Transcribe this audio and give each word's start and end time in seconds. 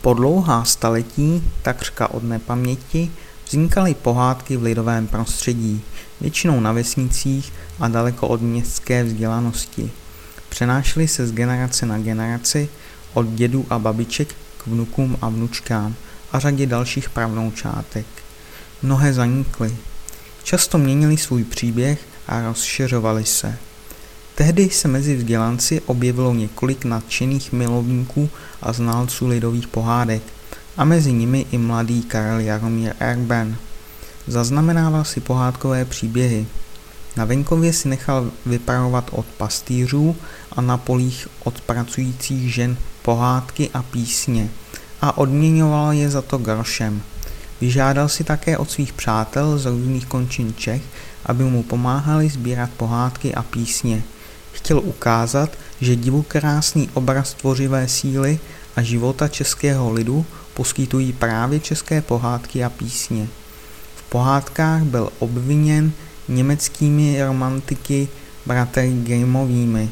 Po 0.00 0.14
dlouhá 0.14 0.64
staletí, 0.64 1.42
takřka 1.62 2.10
od 2.10 2.24
nepaměti, 2.24 3.10
vznikaly 3.46 3.94
pohádky 3.94 4.56
v 4.56 4.62
lidovém 4.62 5.06
prostředí, 5.06 5.82
většinou 6.20 6.60
na 6.60 6.72
vesnicích 6.72 7.52
a 7.80 7.88
daleko 7.88 8.28
od 8.28 8.42
městské 8.42 9.04
vzdělanosti. 9.04 9.90
Přenášely 10.48 11.08
se 11.08 11.26
z 11.26 11.32
generace 11.32 11.86
na 11.86 11.98
generaci 11.98 12.68
od 13.14 13.26
dědů 13.26 13.66
a 13.70 13.78
babiček 13.78 14.34
k 14.58 14.66
vnukům 14.66 15.18
a 15.20 15.28
vnučkám 15.28 15.94
a 16.32 16.38
řadě 16.38 16.66
dalších 16.66 17.10
pravnoučátek. 17.10 18.06
Mnohé 18.82 19.12
zanikly. 19.12 19.76
Často 20.42 20.78
měnili 20.78 21.16
svůj 21.16 21.44
příběh 21.44 22.00
a 22.26 22.42
rozšiřovali 22.42 23.24
se. 23.24 23.58
Tehdy 24.38 24.70
se 24.70 24.88
mezi 24.88 25.16
vzdělanci 25.16 25.80
objevilo 25.80 26.34
několik 26.34 26.84
nadšených 26.84 27.52
milovníků 27.52 28.30
a 28.62 28.72
znalců 28.72 29.26
lidových 29.26 29.68
pohádek 29.68 30.22
a 30.76 30.84
mezi 30.84 31.12
nimi 31.12 31.46
i 31.52 31.58
mladý 31.58 32.02
Karel 32.02 32.40
Jaromír 32.40 32.94
Erben. 32.98 33.56
Zaznamenával 34.26 35.04
si 35.04 35.20
pohádkové 35.20 35.84
příběhy. 35.84 36.46
Na 37.16 37.24
venkově 37.24 37.72
si 37.72 37.88
nechal 37.88 38.30
vypravovat 38.46 39.10
od 39.12 39.26
pastýřů 39.26 40.16
a 40.52 40.60
na 40.60 40.76
polích 40.76 41.28
od 41.44 41.60
pracujících 41.60 42.54
žen 42.54 42.76
pohádky 43.02 43.70
a 43.74 43.82
písně 43.82 44.48
a 45.00 45.18
odměňoval 45.18 45.92
je 45.92 46.10
za 46.10 46.22
to 46.22 46.38
grošem. 46.38 47.02
Vyžádal 47.60 48.08
si 48.08 48.24
také 48.24 48.58
od 48.58 48.70
svých 48.70 48.92
přátel 48.92 49.58
z 49.58 49.66
různých 49.66 50.06
končin 50.06 50.54
Čech, 50.56 50.82
aby 51.26 51.44
mu 51.44 51.62
pomáhali 51.62 52.28
sbírat 52.28 52.70
pohádky 52.76 53.34
a 53.34 53.42
písně. 53.42 54.02
Chtěl 54.52 54.78
ukázat, 54.78 55.50
že 55.80 55.96
divokrásný 55.96 56.88
obraz 56.94 57.34
tvořivé 57.34 57.88
síly 57.88 58.38
a 58.76 58.82
života 58.82 59.28
českého 59.28 59.92
lidu 59.92 60.26
poskytují 60.54 61.12
právě 61.12 61.60
české 61.60 62.02
pohádky 62.02 62.64
a 62.64 62.70
písně. 62.70 63.28
V 63.96 64.02
pohádkách 64.02 64.82
byl 64.82 65.10
obviněn 65.18 65.92
německými 66.28 67.24
romantiky 67.24 68.08
bratry 68.46 68.92
Grimmovými. 69.02 69.90